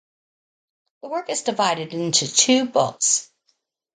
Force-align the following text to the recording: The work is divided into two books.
The 1.03 1.09
work 1.09 1.29
is 1.29 1.43
divided 1.43 1.93
into 1.93 2.27
two 2.27 2.65
books. 2.65 3.29